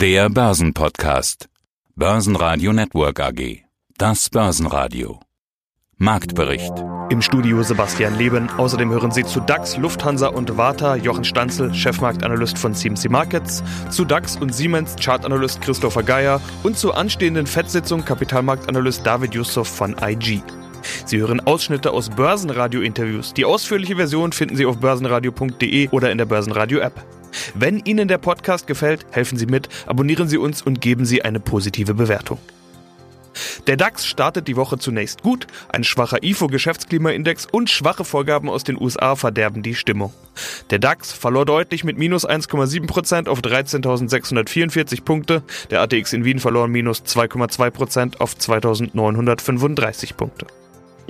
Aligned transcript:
Der 0.00 0.30
Börsenpodcast. 0.30 1.50
Börsenradio 1.94 2.72
Network 2.72 3.20
AG. 3.20 3.64
Das 3.98 4.30
Börsenradio. 4.30 5.20
Marktbericht. 5.98 6.72
Im 7.10 7.20
Studio 7.20 7.62
Sebastian 7.62 8.16
Leben. 8.16 8.48
Außerdem 8.48 8.88
hören 8.88 9.10
Sie 9.10 9.24
zu 9.24 9.40
DAX, 9.40 9.76
Lufthansa 9.76 10.28
und 10.28 10.56
Warta 10.56 10.96
Jochen 10.96 11.24
Stanzel, 11.24 11.74
Chefmarktanalyst 11.74 12.56
von 12.56 12.72
CMC 12.72 13.10
Markets, 13.10 13.62
zu 13.90 14.06
DAX 14.06 14.36
und 14.36 14.54
Siemens 14.54 14.96
Chartanalyst 14.96 15.60
Christopher 15.60 16.02
Geier 16.02 16.40
und 16.62 16.78
zur 16.78 16.96
anstehenden 16.96 17.46
FED-Sitzung 17.46 18.02
Kapitalmarktanalyst 18.02 19.04
David 19.04 19.34
Yusuf 19.34 19.68
von 19.68 19.94
IG. 20.02 20.40
Sie 21.04 21.18
hören 21.18 21.40
Ausschnitte 21.40 21.90
aus 21.90 22.08
Börsenradio-Interviews. 22.08 23.34
Die 23.34 23.44
ausführliche 23.44 23.96
Version 23.96 24.32
finden 24.32 24.56
Sie 24.56 24.64
auf 24.64 24.78
börsenradio.de 24.78 25.90
oder 25.90 26.10
in 26.10 26.16
der 26.16 26.24
Börsenradio-App. 26.24 27.19
Wenn 27.54 27.78
Ihnen 27.80 28.08
der 28.08 28.18
Podcast 28.18 28.66
gefällt, 28.66 29.06
helfen 29.10 29.38
Sie 29.38 29.46
mit, 29.46 29.68
abonnieren 29.86 30.28
Sie 30.28 30.38
uns 30.38 30.62
und 30.62 30.80
geben 30.80 31.04
Sie 31.04 31.22
eine 31.22 31.40
positive 31.40 31.94
Bewertung. 31.94 32.38
Der 33.66 33.76
DAX 33.76 34.06
startet 34.06 34.48
die 34.48 34.56
Woche 34.56 34.78
zunächst 34.78 35.22
gut, 35.22 35.46
ein 35.68 35.84
schwacher 35.84 36.22
IFO-Geschäftsklimaindex 36.22 37.46
und 37.46 37.70
schwache 37.70 38.04
Vorgaben 38.04 38.48
aus 38.48 38.64
den 38.64 38.80
USA 38.80 39.16
verderben 39.16 39.62
die 39.62 39.74
Stimmung. 39.74 40.12
Der 40.70 40.78
DAX 40.78 41.12
verlor 41.12 41.46
deutlich 41.46 41.84
mit 41.84 41.98
minus 41.98 42.28
1,7% 42.28 43.28
auf 43.28 43.40
13.644 43.40 45.02
Punkte, 45.02 45.42
der 45.70 45.80
ATX 45.82 46.12
in 46.12 46.24
Wien 46.24 46.38
verlor 46.38 46.68
minus 46.68 47.02
2,2% 47.02 48.18
auf 48.18 48.34
2.935 48.34 50.14
Punkte. 50.14 50.46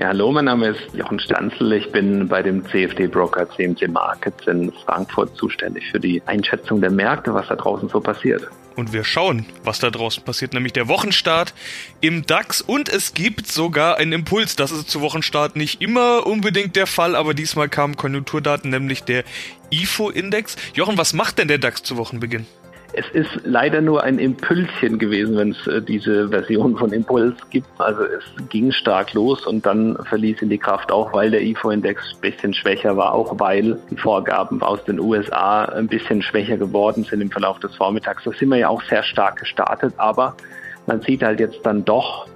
Ja, 0.01 0.07
hallo, 0.07 0.33
mein 0.33 0.47
Name 0.47 0.69
ist 0.69 0.95
Jochen 0.95 1.21
Stanzel. 1.21 1.75
Ich 1.75 1.93
bin 1.93 2.27
bei 2.27 2.43
dem 2.43 2.65
CFD-Broker 2.65 3.51
CMC 3.51 3.87
Markets 3.89 4.47
in 4.47 4.73
Frankfurt 4.87 5.37
zuständig 5.37 5.91
für 5.91 6.01
die 6.01 6.23
Einschätzung 6.25 6.81
der 6.81 6.91
Märkte, 6.91 7.35
was 7.35 7.49
da 7.49 7.57
draußen 7.57 7.91
so 7.91 8.01
passiert. 8.01 8.49
Und 8.77 8.95
wir 8.95 9.05
schauen, 9.05 9.45
was 9.63 9.79
da 9.79 9.91
draußen 9.91 10.25
passiert, 10.25 10.55
nämlich 10.55 10.73
der 10.73 10.89
Wochenstart 10.89 11.53
im 12.01 12.25
DAX. 12.25 12.63
Und 12.63 12.89
es 12.89 13.13
gibt 13.13 13.47
sogar 13.47 13.99
einen 13.99 14.13
Impuls. 14.13 14.57
Das 14.57 14.71
ist 14.73 14.89
zu 14.89 15.03
Wochenstart 15.03 15.55
nicht 15.55 15.83
immer 15.83 16.27
unbedingt 16.27 16.77
der 16.77 16.87
Fall, 16.87 17.15
aber 17.15 17.35
diesmal 17.35 17.69
kamen 17.69 17.99
Konjunkturdaten, 17.99 18.71
nämlich 18.71 19.05
der 19.05 19.25
IFO-Index. 19.71 20.57
Jochen, 20.73 20.97
was 20.97 21.13
macht 21.13 21.37
denn 21.37 21.49
der 21.49 21.59
DAX 21.59 21.83
zu 21.83 21.99
Wochenbeginn? 21.99 22.47
Es 22.93 23.09
ist 23.11 23.31
leider 23.45 23.81
nur 23.81 24.03
ein 24.03 24.19
Impulschen 24.19 24.99
gewesen, 24.99 25.37
wenn 25.37 25.51
es 25.53 25.67
äh, 25.69 25.81
diese 25.81 26.29
Version 26.29 26.77
von 26.77 26.93
Impuls 26.93 27.37
gibt. 27.51 27.69
Also 27.79 28.03
es 28.03 28.25
ging 28.49 28.73
stark 28.73 29.13
los 29.15 29.47
und 29.47 29.65
dann 29.65 29.97
verließ 30.09 30.43
ihn 30.43 30.49
die 30.49 30.59
Kraft 30.59 30.91
auch, 30.91 31.13
weil 31.13 31.31
der 31.31 31.43
IFO-Index 31.43 32.15
ein 32.15 32.21
bisschen 32.21 32.53
schwächer 32.53 32.97
war, 32.97 33.15
auch 33.15 33.39
weil 33.39 33.79
die 33.91 33.97
Vorgaben 33.97 34.61
aus 34.63 34.83
den 34.85 34.99
USA 34.99 35.67
ein 35.67 35.87
bisschen 35.87 36.21
schwächer 36.21 36.57
geworden 36.57 37.05
sind 37.05 37.21
im 37.21 37.31
Verlauf 37.31 37.61
des 37.61 37.77
Vormittags. 37.77 38.25
Da 38.25 38.33
sind 38.33 38.49
wir 38.49 38.57
ja 38.59 38.69
auch 38.69 38.83
sehr 38.83 39.05
stark 39.05 39.39
gestartet, 39.39 39.95
aber 39.97 40.35
man 40.87 41.01
sieht 41.01 41.23
halt 41.23 41.39
jetzt 41.39 41.65
dann 41.65 41.85
doch, 41.85 42.27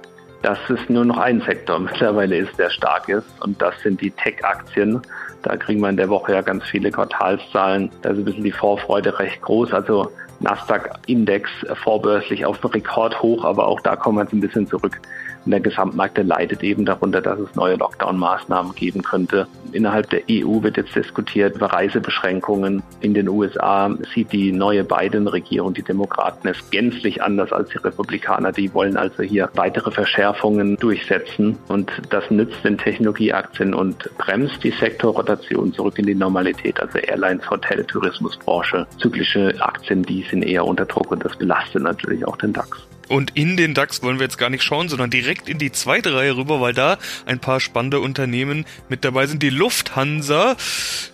dass 0.41 0.59
es 0.69 0.79
nur 0.87 1.03
noch 1.03 1.17
ein 1.17 1.41
Sektor 1.41 1.79
mittlerweile 1.81 2.37
ist, 2.37 2.57
der 2.57 2.69
stark 2.69 3.09
ist 3.09 3.27
und 3.41 3.61
das 3.61 3.73
sind 3.81 3.99
die 3.99 4.11
Tech-Aktien. 4.11 5.01
Da 5.43 5.57
kriegen 5.57 5.81
wir 5.81 5.89
in 5.89 5.97
der 5.97 6.09
Woche 6.09 6.33
ja 6.33 6.41
ganz 6.41 6.63
viele 6.63 6.89
Quartalszahlen. 6.89 7.91
Da 8.01 8.09
ist 8.09 8.17
ein 8.17 8.25
bisschen 8.25 8.43
die 8.43 8.51
Vorfreude 8.51 9.19
recht 9.19 9.41
groß. 9.41 9.73
Also 9.73 10.11
Nasdaq-Index 10.39 11.49
vorbörslich 11.83 12.45
auf 12.45 12.59
Rekordhoch, 12.73 13.43
aber 13.43 13.67
auch 13.67 13.81
da 13.81 13.95
kommen 13.95 14.17
wir 14.17 14.23
jetzt 14.23 14.33
ein 14.33 14.41
bisschen 14.41 14.67
zurück. 14.67 14.99
Und 15.45 15.51
der 15.51 15.59
Gesamtmarkt 15.59 16.17
der 16.17 16.23
leidet 16.23 16.63
eben 16.63 16.85
darunter, 16.85 17.21
dass 17.21 17.39
es 17.39 17.55
neue 17.55 17.75
Lockdown-Maßnahmen 17.75 18.73
geben 18.73 19.03
könnte. 19.03 19.47
Innerhalb 19.71 20.09
der 20.09 20.21
EU 20.29 20.63
wird 20.63 20.77
jetzt 20.77 20.95
diskutiert 20.95 21.55
über 21.55 21.67
Reisebeschränkungen. 21.67 22.81
In 23.01 23.13
den 23.13 23.29
USA 23.29 23.95
sieht 24.13 24.31
die 24.31 24.51
neue 24.51 24.83
Biden-Regierung, 24.83 25.73
die 25.73 25.83
Demokraten, 25.83 26.47
es 26.47 26.69
gänzlich 26.71 27.21
anders 27.21 27.51
als 27.51 27.69
die 27.69 27.77
Republikaner. 27.77 28.51
Die 28.51 28.73
wollen 28.73 28.97
also 28.97 29.21
hier 29.21 29.49
weitere 29.53 29.91
Verschärfungen 29.91 30.77
durchsetzen. 30.77 31.57
Und 31.67 31.91
das 32.09 32.29
nützt 32.31 32.63
den 32.63 32.77
Technologieaktien 32.77 33.73
und 33.73 34.09
bremst 34.17 34.63
die 34.63 34.71
Sektorrotation 34.71 35.73
zurück 35.73 35.99
in 35.99 36.07
die 36.07 36.15
Normalität. 36.15 36.79
Also 36.79 36.97
Airlines, 36.97 37.47
Hotel, 37.49 37.83
Tourismusbranche, 37.83 38.87
zyklische 38.99 39.53
Aktien, 39.59 40.03
die 40.03 40.23
sind 40.23 40.43
eher 40.43 40.65
unter 40.65 40.85
Druck 40.85 41.11
und 41.11 41.23
das 41.23 41.35
belastet 41.37 41.83
natürlich 41.83 42.25
auch 42.25 42.37
den 42.37 42.53
DAX. 42.53 42.87
Und 43.07 43.31
in 43.35 43.57
den 43.57 43.73
DAX 43.73 44.01
wollen 44.03 44.19
wir 44.19 44.25
jetzt 44.25 44.37
gar 44.37 44.49
nicht 44.49 44.63
schauen, 44.63 44.89
sondern 44.89 45.09
direkt 45.09 45.49
in 45.49 45.57
die 45.57 45.71
zweite 45.71 46.15
Reihe 46.15 46.35
rüber, 46.35 46.61
weil 46.61 46.73
da 46.73 46.97
ein 47.25 47.39
paar 47.39 47.59
spannende 47.59 47.99
Unternehmen 47.99 48.65
mit 48.89 49.05
dabei 49.05 49.27
sind. 49.27 49.43
Die 49.43 49.49
Lufthansa. 49.49 50.55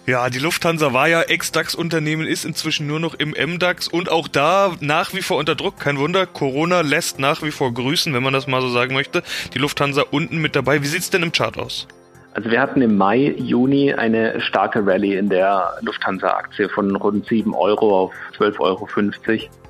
Ja, 0.05 0.29
die 0.29 0.39
Lufthansa 0.39 0.93
war 0.93 1.07
ja 1.07 1.21
Ex-DAX-Unternehmen, 1.21 2.27
ist 2.27 2.45
inzwischen 2.45 2.87
nur 2.87 2.99
noch 2.99 3.13
im 3.13 3.31
MDAX 3.31 3.87
und 3.87 4.09
auch 4.09 4.27
da 4.27 4.75
nach 4.79 5.13
wie 5.13 5.21
vor 5.21 5.37
unter 5.37 5.55
Druck. 5.55 5.79
Kein 5.79 5.97
Wunder, 5.97 6.25
Corona 6.25 6.81
lässt 6.81 7.19
nach 7.19 7.43
wie 7.43 7.51
vor 7.51 7.73
grüßen, 7.73 8.13
wenn 8.13 8.23
man 8.23 8.33
das 8.33 8.47
mal 8.47 8.61
so 8.61 8.69
sagen 8.69 8.93
möchte. 8.93 9.23
Die 9.53 9.59
Lufthansa 9.59 10.03
unten 10.11 10.37
mit 10.37 10.55
dabei. 10.55 10.81
Wie 10.81 10.87
sieht's 10.87 11.09
denn 11.09 11.23
im 11.23 11.31
Chart 11.31 11.57
aus? 11.57 11.87
Also 12.33 12.49
wir 12.49 12.61
hatten 12.61 12.81
im 12.81 12.97
Mai, 12.97 13.35
Juni 13.37 13.93
eine 13.93 14.39
starke 14.39 14.85
Rallye 14.85 15.17
in 15.17 15.27
der 15.27 15.73
Lufthansa-Aktie 15.81 16.69
von 16.69 16.95
rund 16.95 17.25
7 17.25 17.53
Euro 17.53 18.03
auf 18.03 18.13
12,50 18.37 18.59
Euro. 18.59 18.87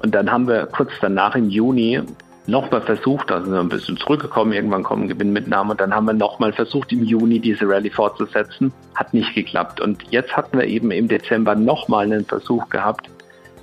Und 0.03 0.13
dann 0.13 0.31
haben 0.31 0.47
wir 0.47 0.67
kurz 0.67 0.91
danach 1.01 1.35
im 1.35 1.49
Juni 1.49 2.01
nochmal 2.45 2.81
versucht, 2.81 3.31
also 3.31 3.55
ein 3.55 3.69
bisschen 3.69 3.97
zurückgekommen, 3.97 4.53
irgendwann 4.53 4.83
kommen 4.83 5.07
Gewinnmitnahmen 5.07 5.71
und 5.71 5.81
dann 5.81 5.93
haben 5.93 6.05
wir 6.05 6.13
nochmal 6.13 6.53
versucht, 6.53 6.91
im 6.91 7.03
Juni 7.03 7.39
diese 7.39 7.67
Rallye 7.67 7.89
fortzusetzen. 7.89 8.71
Hat 8.93 9.11
nicht 9.13 9.33
geklappt. 9.33 9.81
Und 9.81 10.03
jetzt 10.11 10.35
hatten 10.37 10.59
wir 10.59 10.65
eben 10.65 10.91
im 10.91 11.07
Dezember 11.07 11.55
nochmal 11.55 12.05
einen 12.05 12.25
Versuch 12.25 12.69
gehabt, 12.69 13.09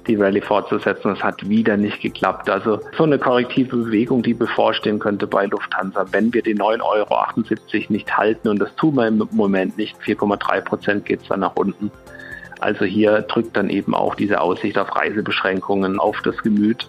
die 0.08 0.16
Rallye 0.16 0.40
fortzusetzen. 0.40 1.12
Es 1.12 1.22
hat 1.22 1.48
wieder 1.48 1.76
nicht 1.76 2.00
geklappt. 2.00 2.50
Also 2.50 2.80
so 2.96 3.04
eine 3.04 3.18
korrektive 3.18 3.76
Bewegung, 3.76 4.22
die 4.22 4.34
bevorstehen 4.34 4.98
könnte 4.98 5.26
bei 5.26 5.46
Lufthansa, 5.46 6.06
wenn 6.10 6.32
wir 6.32 6.42
die 6.42 6.56
9,78 6.56 6.82
Euro 6.82 7.84
nicht 7.90 8.16
halten. 8.16 8.48
Und 8.48 8.58
das 8.58 8.74
tun 8.76 8.96
wir 8.96 9.06
im 9.06 9.28
Moment 9.30 9.76
nicht. 9.76 9.96
4,3 10.00 10.60
Prozent 10.62 11.04
geht 11.04 11.22
es 11.22 11.28
dann 11.28 11.40
nach 11.40 11.54
unten. 11.54 11.90
Also 12.60 12.84
hier 12.84 13.22
drückt 13.22 13.56
dann 13.56 13.70
eben 13.70 13.94
auch 13.94 14.14
diese 14.14 14.40
Aussicht 14.40 14.78
auf 14.78 14.96
Reisebeschränkungen 14.96 16.00
auf 16.00 16.20
das 16.22 16.36
Gemüt 16.38 16.88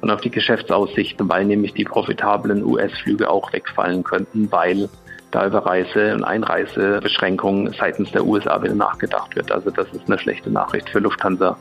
und 0.00 0.10
auf 0.10 0.20
die 0.22 0.30
Geschäftsaussichten, 0.30 1.28
weil 1.28 1.44
nämlich 1.44 1.74
die 1.74 1.84
profitablen 1.84 2.64
US-Flüge 2.64 3.28
auch 3.28 3.52
wegfallen 3.52 4.02
könnten, 4.02 4.50
weil 4.50 4.88
da 5.30 5.46
über 5.46 5.64
Reise- 5.66 6.14
und 6.14 6.24
Einreisebeschränkungen 6.24 7.72
seitens 7.78 8.10
der 8.12 8.24
USA 8.24 8.62
wieder 8.62 8.74
nachgedacht 8.74 9.36
wird. 9.36 9.52
Also 9.52 9.70
das 9.70 9.86
ist 9.92 10.06
eine 10.06 10.18
schlechte 10.18 10.50
Nachricht 10.50 10.88
für 10.88 11.00
Lufthansa 11.00 11.56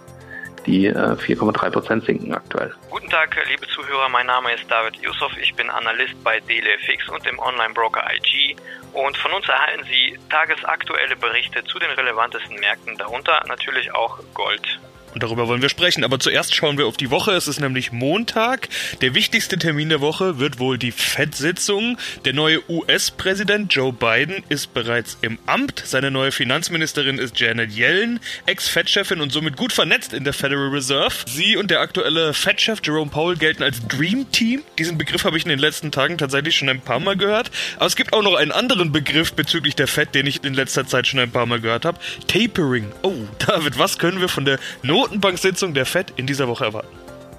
die 0.65 0.91
4,3 0.91 1.67
äh, 1.67 1.71
Prozent 1.71 2.05
sinken 2.05 2.33
aktuell. 2.33 2.73
Guten 2.89 3.09
Tag, 3.09 3.35
liebe 3.49 3.67
Zuhörer. 3.67 4.09
Mein 4.09 4.27
Name 4.27 4.53
ist 4.53 4.69
David 4.69 4.95
Yusuf. 4.97 5.31
Ich 5.41 5.53
bin 5.55 5.69
Analyst 5.69 6.21
bei 6.23 6.39
DLFX 6.39 7.09
und 7.09 7.25
dem 7.25 7.39
Online-Broker 7.39 8.03
IG. 8.13 8.55
Und 8.93 9.17
von 9.17 9.31
uns 9.33 9.47
erhalten 9.47 9.85
Sie 9.85 10.17
tagesaktuelle 10.29 11.15
Berichte 11.15 11.63
zu 11.65 11.79
den 11.79 11.91
relevantesten 11.91 12.59
Märkten, 12.59 12.97
darunter 12.97 13.43
natürlich 13.47 13.93
auch 13.93 14.19
Gold. 14.33 14.79
Und 15.13 15.23
darüber 15.23 15.47
wollen 15.47 15.61
wir 15.61 15.69
sprechen. 15.69 16.03
Aber 16.03 16.19
zuerst 16.19 16.55
schauen 16.55 16.77
wir 16.77 16.87
auf 16.87 16.97
die 16.97 17.11
Woche. 17.11 17.31
Es 17.31 17.47
ist 17.47 17.59
nämlich 17.59 17.91
Montag. 17.91 18.69
Der 19.01 19.13
wichtigste 19.13 19.57
Termin 19.57 19.89
der 19.89 20.01
Woche 20.01 20.39
wird 20.39 20.59
wohl 20.59 20.77
die 20.77 20.91
FED-Sitzung. 20.91 21.97
Der 22.25 22.33
neue 22.33 22.61
US-Präsident 22.69 23.73
Joe 23.73 23.93
Biden 23.93 24.43
ist 24.49 24.73
bereits 24.73 25.17
im 25.21 25.39
Amt. 25.45 25.83
Seine 25.85 26.11
neue 26.11 26.31
Finanzministerin 26.31 27.17
ist 27.17 27.39
Janet 27.39 27.71
Yellen, 27.71 28.19
Ex-Fed-Chefin 28.45 29.21
und 29.21 29.31
somit 29.31 29.57
gut 29.57 29.73
vernetzt 29.73 30.13
in 30.13 30.23
der 30.23 30.33
Federal 30.33 30.69
Reserve. 30.69 31.13
Sie 31.27 31.57
und 31.57 31.71
der 31.71 31.81
aktuelle 31.81 32.33
Fed-Chef 32.33 32.79
Jerome 32.83 33.11
Powell 33.11 33.37
gelten 33.37 33.63
als 33.63 33.85
Dream 33.87 34.31
Team. 34.31 34.61
Diesen 34.77 34.97
Begriff 34.97 35.23
habe 35.23 35.37
ich 35.37 35.43
in 35.43 35.49
den 35.49 35.59
letzten 35.59 35.91
Tagen 35.91 36.17
tatsächlich 36.17 36.55
schon 36.55 36.69
ein 36.69 36.81
paar 36.81 36.99
Mal 36.99 37.17
gehört. 37.17 37.51
Aber 37.77 37.85
es 37.85 37.95
gibt 37.95 38.13
auch 38.13 38.21
noch 38.21 38.35
einen 38.35 38.51
anderen 38.51 38.91
Begriff 38.91 39.33
bezüglich 39.33 39.75
der 39.75 39.87
Fed, 39.87 40.13
den 40.13 40.25
ich 40.25 40.43
in 40.43 40.53
letzter 40.53 40.85
Zeit 40.85 41.07
schon 41.07 41.19
ein 41.19 41.31
paar 41.31 41.45
Mal 41.45 41.59
gehört 41.59 41.85
habe. 41.85 41.99
Tapering. 42.27 42.91
Oh, 43.01 43.13
David, 43.39 43.79
was 43.79 43.97
können 43.97 44.21
wir 44.21 44.29
von 44.29 44.45
der 44.45 44.59
Not 44.83 44.98
Notenbank-Sitzung 44.99 45.73
der 45.73 45.85
FED 45.85 46.13
in 46.17 46.27
dieser 46.27 46.49
Woche 46.49 46.65
erwarten? 46.65 46.93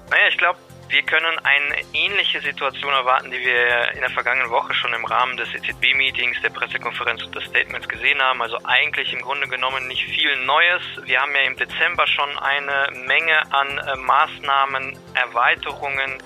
Naja, 0.09 0.27
ich 0.29 0.37
glaube, 0.37 0.57
wir 0.89 1.03
können 1.03 1.37
eine 1.43 1.75
ähnliche 1.93 2.41
Situation 2.41 2.91
erwarten, 2.91 3.29
die 3.29 3.39
wir 3.39 3.93
in 3.93 4.01
der 4.01 4.09
vergangenen 4.09 4.49
Woche 4.49 4.73
schon 4.73 4.91
im 4.93 5.05
Rahmen 5.05 5.37
des 5.37 5.47
EZB-Meetings, 5.53 6.41
der 6.41 6.49
Pressekonferenz 6.49 7.21
und 7.23 7.35
des 7.35 7.43
Statements 7.45 7.87
gesehen 7.87 8.19
haben. 8.19 8.41
Also 8.41 8.57
eigentlich 8.63 9.13
im 9.13 9.21
Grunde 9.21 9.47
genommen 9.47 9.87
nicht 9.87 10.03
viel 10.03 10.35
Neues. 10.43 10.81
Wir 11.05 11.21
haben 11.21 11.33
ja 11.35 11.41
im 11.41 11.55
Dezember 11.55 12.07
schon 12.07 12.35
eine 12.39 12.89
Menge 13.05 13.37
an 13.53 13.77
äh, 13.77 13.95
Maßnahmen, 13.95 14.97
Erweiterungen 15.13 16.17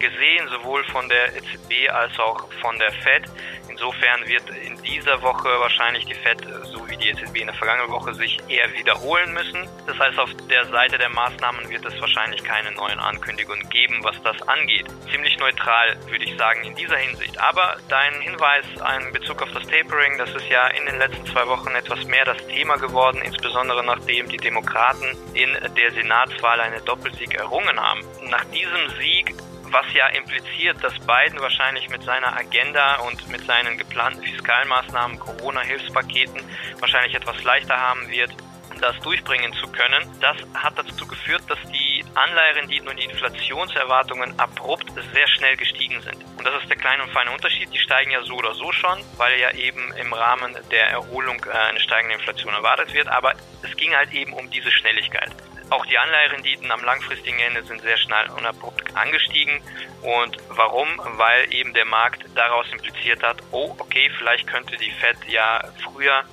gesehen, 0.00 0.48
sowohl 0.48 0.82
von 0.84 1.08
der 1.08 1.36
EZB 1.36 1.90
als 1.90 2.18
auch 2.18 2.50
von 2.60 2.78
der 2.78 2.92
Fed. 2.92 3.24
Insofern 3.68 4.26
wird 4.26 4.50
in 4.50 4.82
dieser 4.82 5.22
Woche 5.22 5.48
wahrscheinlich 5.60 6.04
die 6.04 6.14
Fed, 6.14 6.38
so 6.64 6.86
wie 6.88 6.96
die 6.96 7.10
EZB 7.10 7.36
in 7.36 7.46
der 7.46 7.54
vergangenen 7.54 7.90
Woche, 7.90 8.12
sich 8.14 8.38
eher 8.48 8.70
wiederholen 8.74 9.32
müssen. 9.32 9.68
Das 9.86 9.98
heißt, 9.98 10.18
auf 10.18 10.30
der 10.50 10.66
Seite 10.66 10.98
der 10.98 11.08
Maßnahmen 11.08 11.68
wird 11.70 11.84
es 11.84 11.98
wahrscheinlich 12.00 12.42
keine 12.42 12.72
neuen 12.72 12.98
Ankündigungen 12.98 13.68
geben, 13.70 14.00
was 14.02 14.20
das 14.22 14.40
angeht. 14.48 14.86
Ziemlich 15.10 15.38
neutral, 15.38 15.96
würde 16.08 16.24
ich 16.24 16.36
sagen, 16.36 16.64
in 16.64 16.74
dieser 16.74 16.96
Hinsicht. 16.96 17.38
Aber 17.40 17.76
dein 17.88 18.20
Hinweis 18.20 18.64
in 19.00 19.12
Bezug 19.12 19.42
auf 19.42 19.50
das 19.52 19.66
Tapering, 19.66 20.18
das 20.18 20.30
ist 20.34 20.48
ja 20.48 20.66
in 20.68 20.86
den 20.86 20.98
letzten 20.98 21.24
zwei 21.26 21.46
Wochen 21.46 21.74
etwas 21.74 22.04
mehr 22.06 22.24
das 22.24 22.44
Thema 22.48 22.76
geworden, 22.76 23.22
insbesondere 23.22 23.84
nachdem 23.84 24.28
die 24.28 24.36
Demokraten 24.36 25.16
in 25.34 25.56
der 25.76 25.92
Senatswahl 25.92 26.60
einen 26.60 26.84
Doppelsieg 26.84 27.34
errungen 27.34 27.78
haben. 27.80 28.00
Nach 28.28 28.44
diesem 28.46 28.90
Sieg 28.98 29.34
was 29.70 29.86
ja 29.94 30.06
impliziert, 30.08 30.82
dass 30.82 30.94
Biden 30.98 31.40
wahrscheinlich 31.40 31.88
mit 31.88 32.02
seiner 32.02 32.36
Agenda 32.36 32.96
und 33.00 33.28
mit 33.28 33.44
seinen 33.44 33.78
geplanten 33.78 34.22
Fiskalmaßnahmen, 34.22 35.18
Corona-Hilfspaketen 35.18 36.42
wahrscheinlich 36.80 37.14
etwas 37.14 37.42
leichter 37.44 37.76
haben 37.76 38.08
wird, 38.08 38.34
das 38.80 38.98
durchbringen 39.00 39.52
zu 39.54 39.68
können. 39.68 40.04
Das 40.20 40.36
hat 40.54 40.78
dazu 40.78 41.06
geführt, 41.06 41.42
dass 41.48 41.58
die 41.70 42.04
Anleiherenditen 42.14 42.88
und 42.88 42.98
die 42.98 43.04
Inflationserwartungen 43.04 44.38
abrupt 44.38 44.90
sehr 45.12 45.28
schnell 45.28 45.56
gestiegen 45.56 46.00
sind. 46.02 46.16
Und 46.38 46.46
das 46.46 46.62
ist 46.62 46.70
der 46.70 46.76
kleine 46.76 47.02
und 47.02 47.12
feine 47.12 47.30
Unterschied. 47.30 47.72
Die 47.72 47.78
steigen 47.78 48.10
ja 48.10 48.22
so 48.22 48.34
oder 48.34 48.54
so 48.54 48.72
schon, 48.72 48.98
weil 49.16 49.38
ja 49.38 49.52
eben 49.52 49.92
im 49.92 50.12
Rahmen 50.12 50.56
der 50.70 50.88
Erholung 50.88 51.44
äh, 51.46 51.50
eine 51.50 51.80
steigende 51.80 52.16
Inflation 52.16 52.54
erwartet 52.54 52.92
wird. 52.94 53.08
Aber 53.08 53.34
es 53.62 53.76
ging 53.76 53.94
halt 53.94 54.12
eben 54.12 54.32
um 54.32 54.50
diese 54.50 54.70
Schnelligkeit. 54.70 55.30
Auch 55.70 55.86
die 55.86 55.96
Anleiherenditen 55.96 56.70
am 56.72 56.82
langfristigen 56.82 57.38
Ende 57.38 57.62
sind 57.62 57.80
sehr 57.82 57.96
schnell 57.96 58.28
und 58.36 58.44
abrupt 58.44 58.96
angestiegen. 58.96 59.62
Und 60.02 60.36
warum? 60.48 60.88
Weil 61.16 61.52
eben 61.54 61.72
der 61.74 61.84
Markt 61.84 62.24
daraus 62.34 62.66
impliziert 62.72 63.22
hat, 63.22 63.38
oh, 63.52 63.74
okay, 63.78 64.10
vielleicht 64.18 64.46
könnte 64.48 64.76
die 64.76 64.90
Fed 64.90 65.16
ja 65.28 65.62
früher 65.84 66.24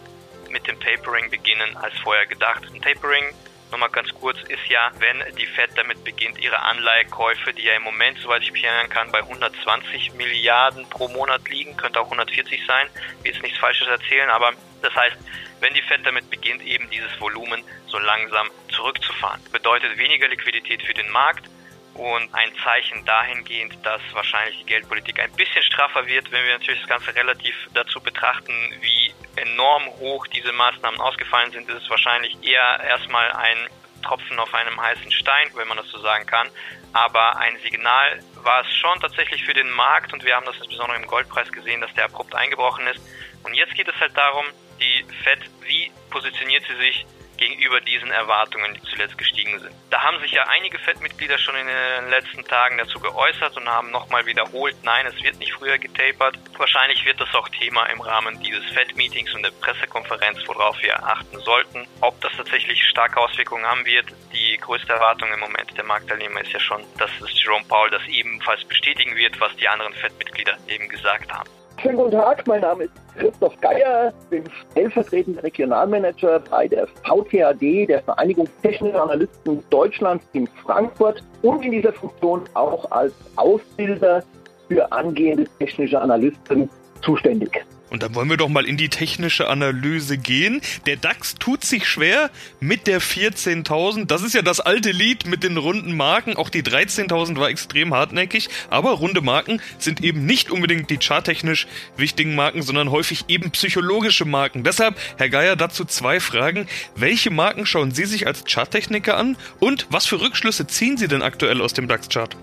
mit 0.49 0.67
dem 0.67 0.79
Tapering 0.79 1.29
beginnen 1.29 1.77
als 1.77 1.93
vorher 1.99 2.25
gedacht. 2.25 2.63
Ein 2.73 2.81
Tapering 2.81 3.33
Nochmal 3.71 3.89
ganz 3.89 4.13
kurz, 4.13 4.37
ist 4.43 4.65
ja, 4.69 4.91
wenn 4.99 5.23
die 5.35 5.45
Fed 5.45 5.71
damit 5.75 6.03
beginnt, 6.03 6.39
ihre 6.39 6.59
Anleihekäufe, 6.59 7.53
die 7.53 7.63
ja 7.63 7.73
im 7.73 7.83
Moment, 7.83 8.17
soweit 8.19 8.41
ich 8.41 8.51
mich 8.51 8.63
erinnern 8.63 8.89
kann, 8.89 9.11
bei 9.11 9.19
120 9.19 10.13
Milliarden 10.13 10.89
pro 10.89 11.07
Monat 11.09 11.47
liegen, 11.49 11.75
könnte 11.75 11.99
auch 11.99 12.05
140 12.05 12.65
sein, 12.65 12.87
will 13.21 13.31
jetzt 13.31 13.43
nichts 13.43 13.57
Falsches 13.59 13.87
erzählen, 13.87 14.29
aber 14.29 14.53
das 14.81 14.95
heißt, 14.95 15.17
wenn 15.59 15.73
die 15.73 15.81
Fed 15.81 16.05
damit 16.05 16.29
beginnt, 16.29 16.61
eben 16.61 16.89
dieses 16.89 17.19
Volumen 17.19 17.63
so 17.87 17.97
langsam 17.97 18.49
zurückzufahren. 18.69 19.41
Bedeutet 19.51 19.97
weniger 19.97 20.27
Liquidität 20.27 20.81
für 20.83 20.93
den 20.93 21.09
Markt 21.09 21.49
und 21.97 22.33
ein 22.33 22.51
Zeichen 22.63 23.03
dahingehend, 23.05 23.77
dass 23.83 24.01
wahrscheinlich 24.13 24.57
die 24.59 24.65
Geldpolitik 24.65 25.19
ein 25.19 25.31
bisschen 25.33 25.63
straffer 25.63 26.05
wird, 26.05 26.31
wenn 26.31 26.45
wir 26.45 26.53
natürlich 26.53 26.81
das 26.81 26.89
Ganze 26.89 27.15
relativ 27.15 27.55
dazu 27.73 27.99
betrachten, 27.99 28.53
wie 28.81 29.13
enorm 29.35 29.87
hoch 29.99 30.27
diese 30.27 30.51
Maßnahmen 30.51 30.99
ausgefallen 30.99 31.51
sind, 31.51 31.69
ist 31.69 31.83
es 31.83 31.89
wahrscheinlich 31.89 32.37
eher 32.43 32.79
erstmal 32.87 33.31
ein 33.31 33.67
Tropfen 34.03 34.39
auf 34.39 34.53
einem 34.53 34.79
heißen 34.79 35.11
Stein, 35.11 35.49
wenn 35.55 35.67
man 35.67 35.77
das 35.77 35.89
so 35.89 35.99
sagen 35.99 36.25
kann. 36.25 36.49
Aber 36.93 37.37
ein 37.37 37.57
Signal 37.63 38.23
war 38.35 38.61
es 38.61 38.73
schon 38.75 38.99
tatsächlich 38.99 39.43
für 39.43 39.53
den 39.53 39.69
Markt 39.71 40.13
und 40.13 40.23
wir 40.23 40.35
haben 40.35 40.45
das 40.45 40.57
insbesondere 40.57 40.97
im 40.97 41.07
Goldpreis 41.07 41.51
gesehen, 41.51 41.81
dass 41.81 41.93
der 41.95 42.05
abrupt 42.05 42.33
eingebrochen 42.35 42.87
ist. 42.87 43.01
Und 43.43 43.53
jetzt 43.53 43.73
geht 43.75 43.87
es 43.87 43.99
halt 43.99 44.15
darum, 44.15 44.45
die 44.79 45.05
Fed, 45.23 45.39
wie 45.61 45.91
positioniert 46.09 46.63
sie 46.67 46.75
sich 46.77 47.05
gegenüber 47.37 47.79
diesen 47.81 48.11
Erwartungen, 48.11 48.73
die 48.73 48.81
zuletzt 48.89 49.17
gestiegen 49.17 49.59
sind. 49.59 49.73
Da 49.89 50.01
haben 50.01 50.19
sich 50.19 50.31
ja 50.31 50.43
einige 50.47 50.77
FED-Mitglieder 50.79 51.37
schon 51.37 51.55
in 51.55 51.67
den 51.67 52.09
letzten 52.09 52.43
Tagen 52.45 52.77
dazu 52.77 52.99
geäußert 52.99 53.55
und 53.57 53.67
haben 53.67 53.91
nochmal 53.91 54.25
wiederholt, 54.25 54.75
nein, 54.83 55.05
es 55.05 55.23
wird 55.23 55.39
nicht 55.39 55.53
früher 55.53 55.77
getapert. 55.77 56.37
Wahrscheinlich 56.57 57.05
wird 57.05 57.21
das 57.21 57.33
auch 57.33 57.47
Thema 57.49 57.85
im 57.85 58.01
Rahmen 58.01 58.39
dieses 58.41 58.65
FED-Meetings 58.71 59.33
und 59.33 59.43
der 59.43 59.51
Pressekonferenz, 59.51 60.39
worauf 60.47 60.81
wir 60.81 61.01
achten 61.03 61.39
sollten. 61.39 61.87
Ob 62.01 62.19
das 62.21 62.33
tatsächlich 62.35 62.83
starke 62.83 63.19
Auswirkungen 63.19 63.65
haben 63.65 63.85
wird, 63.85 64.07
die 64.33 64.57
größte 64.57 64.93
Erwartung 64.93 65.31
im 65.31 65.39
Moment 65.39 65.75
der 65.77 65.85
Marktteilnehmer 65.85 66.41
ist 66.41 66.51
ja 66.51 66.59
schon, 66.59 66.83
dass 66.97 67.11
es 67.21 67.41
Jerome 67.41 67.65
Powell 67.65 67.91
das 67.91 68.05
ebenfalls 68.07 68.63
bestätigen 68.65 69.15
wird, 69.15 69.39
was 69.39 69.55
die 69.55 69.67
anderen 69.67 69.93
FED-Mitglieder 69.93 70.57
eben 70.67 70.89
gesagt 70.89 71.31
haben. 71.31 71.49
Schönen 71.79 71.97
guten 71.97 72.11
Tag, 72.11 72.47
mein 72.47 72.61
Name 72.61 72.85
ist 72.85 72.93
Christoph 73.15 73.55
Geier, 73.61 74.11
bin 74.31 74.43
stellvertretender 74.71 75.43
Regionalmanager 75.43 76.39
bei 76.49 76.67
der 76.67 76.87
VTAD, 76.87 77.87
der 77.87 78.01
Vereinigung 78.01 78.47
Technischer 78.63 79.03
Analysten 79.03 79.63
Deutschlands 79.69 80.25
in 80.33 80.47
Frankfurt 80.65 81.23
und 81.43 81.63
in 81.63 81.73
dieser 81.73 81.93
Funktion 81.93 82.41
auch 82.55 82.89
als 82.89 83.13
Ausbilder 83.35 84.23
für 84.67 84.91
angehende 84.91 85.45
technische 85.59 86.01
Analysten 86.01 86.67
zuständig. 87.01 87.63
Und 87.89 88.03
dann 88.03 88.15
wollen 88.15 88.29
wir 88.29 88.37
doch 88.37 88.49
mal 88.49 88.65
in 88.65 88.77
die 88.77 88.89
technische 88.89 89.47
Analyse 89.47 90.17
gehen. 90.17 90.61
Der 90.85 90.97
DAX 90.97 91.35
tut 91.35 91.63
sich 91.63 91.87
schwer 91.87 92.29
mit 92.59 92.87
der 92.87 93.01
14.000. 93.01 94.05
Das 94.05 94.23
ist 94.23 94.33
ja 94.33 94.41
das 94.41 94.59
alte 94.59 94.91
Lied 94.91 95.25
mit 95.25 95.43
den 95.43 95.57
runden 95.57 95.95
Marken. 95.95 96.35
Auch 96.35 96.49
die 96.49 96.63
13.000 96.63 97.37
war 97.37 97.49
extrem 97.49 97.93
hartnäckig. 97.93 98.49
Aber 98.69 98.91
runde 98.91 99.21
Marken 99.21 99.61
sind 99.79 100.03
eben 100.03 100.25
nicht 100.25 100.51
unbedingt 100.51 100.89
die 100.89 100.97
charttechnisch 100.97 101.67
wichtigen 101.95 102.35
Marken, 102.35 102.61
sondern 102.61 102.91
häufig 102.91 103.25
eben 103.29 103.51
psychologische 103.51 104.25
Marken. 104.25 104.63
Deshalb, 104.63 104.97
Herr 105.17 105.29
Geier, 105.29 105.55
dazu 105.55 105.85
zwei 105.85 106.19
Fragen. 106.19 106.67
Welche 106.95 107.29
Marken 107.29 107.65
schauen 107.65 107.91
Sie 107.91 108.05
sich 108.05 108.27
als 108.27 108.43
Charttechniker 108.45 109.17
an? 109.17 109.37
Und 109.59 109.87
was 109.89 110.05
für 110.05 110.19
Rückschlüsse 110.19 110.67
ziehen 110.67 110.97
Sie 110.97 111.07
denn 111.07 111.21
aktuell 111.21 111.61
aus 111.61 111.73
dem 111.73 111.87
DAX-Chart? 111.87 112.35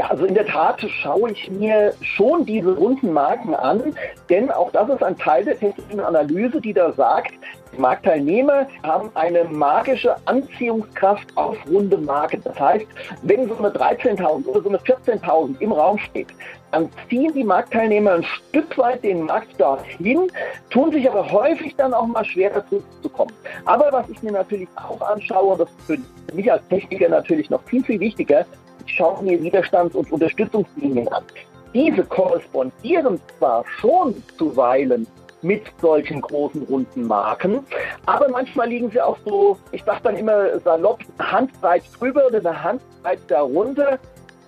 Ja, 0.00 0.06
also 0.06 0.24
in 0.24 0.32
der 0.32 0.46
Tat 0.46 0.80
schaue 1.02 1.30
ich 1.30 1.50
mir 1.50 1.92
schon 2.00 2.46
diese 2.46 2.74
runden 2.74 3.12
Marken 3.12 3.54
an, 3.54 3.94
denn 4.30 4.50
auch 4.50 4.70
das 4.72 4.88
ist 4.88 5.02
ein 5.02 5.14
Teil 5.18 5.44
der 5.44 5.58
technischen 5.58 6.00
Analyse, 6.00 6.58
die 6.58 6.72
da 6.72 6.90
sagt, 6.92 7.34
Marktteilnehmer 7.76 8.66
haben 8.82 9.10
eine 9.12 9.44
magische 9.44 10.16
Anziehungskraft 10.24 11.28
auf 11.36 11.58
runde 11.70 11.98
Marken. 11.98 12.40
Das 12.44 12.58
heißt, 12.58 12.86
wenn 13.24 13.46
so 13.46 13.58
eine 13.58 13.68
13.000 13.68 14.46
oder 14.46 14.62
so 14.62 14.70
eine 14.70 14.78
14.000 14.78 15.60
im 15.60 15.72
Raum 15.72 15.98
steht, 15.98 16.28
dann 16.70 16.88
ziehen 17.10 17.34
die 17.34 17.44
Marktteilnehmer 17.44 18.12
ein 18.12 18.22
Stück 18.22 18.78
weit 18.78 19.04
den 19.04 19.26
Markt 19.26 19.60
dorthin, 19.60 20.32
tun 20.70 20.92
sich 20.92 21.10
aber 21.10 21.30
häufig 21.30 21.76
dann 21.76 21.92
auch 21.92 22.06
mal 22.06 22.24
schwer 22.24 22.48
dazu 22.48 22.82
zu 23.02 23.08
kommen. 23.10 23.34
Aber 23.66 23.92
was 23.92 24.08
ich 24.08 24.22
mir 24.22 24.32
natürlich 24.32 24.68
auch 24.76 25.02
anschaue, 25.02 25.52
und 25.52 25.60
das 25.60 25.68
ist 25.68 26.00
für 26.28 26.34
mich 26.34 26.50
als 26.50 26.66
Techniker 26.68 27.10
natürlich 27.10 27.50
noch 27.50 27.62
viel, 27.64 27.84
viel 27.84 28.00
wichtiger, 28.00 28.46
ich 28.86 28.94
schaue 28.94 29.22
mir 29.22 29.40
Widerstands- 29.40 29.94
und 29.94 30.10
Unterstützungslinien 30.12 31.08
an. 31.08 31.24
Diese 31.72 32.02
korrespondieren 32.04 33.20
zwar 33.38 33.64
schon 33.80 34.22
zuweilen 34.36 35.06
mit 35.42 35.62
solchen 35.80 36.20
großen 36.20 36.62
runden 36.64 37.06
Marken. 37.06 37.60
Aber 38.06 38.28
manchmal 38.28 38.68
liegen 38.68 38.90
sie 38.90 39.00
auch 39.00 39.16
so, 39.24 39.56
ich 39.72 39.82
sage 39.84 40.00
dann 40.02 40.16
immer 40.16 40.58
salopp, 40.60 41.00
eine 41.18 41.32
Handbreit 41.32 41.82
drüber 41.98 42.26
oder 42.26 42.38
eine 42.38 42.62
Handbreit 42.62 43.20
darunter. 43.28 43.98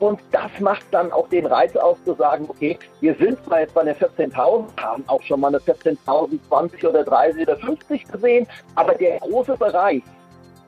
Und 0.00 0.20
das 0.32 0.50
macht 0.58 0.84
dann 0.90 1.12
auch 1.12 1.29
den 1.29 1.46
Reiz 1.46 1.76
aus 1.76 1.96
zu 2.05 2.14
sagen, 2.14 2.46
okay, 2.49 2.76
wir 3.00 3.14
sind 3.14 3.38
zwar 3.44 3.61
jetzt 3.61 3.75
bei 3.75 3.84
der 3.84 3.96
14.000, 3.96 4.64
haben 4.76 5.05
auch 5.06 5.23
schon 5.23 5.38
mal 5.38 5.49
eine 5.49 5.58
14.020 5.58 6.88
oder 6.88 7.05
30 7.05 7.43
oder 7.43 7.56
50 7.56 8.05
gesehen, 8.11 8.49
aber 8.75 8.94
der 8.96 9.20
große 9.20 9.56
Bereich, 9.56 10.02